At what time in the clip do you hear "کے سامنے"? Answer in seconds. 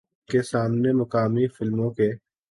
0.29-0.91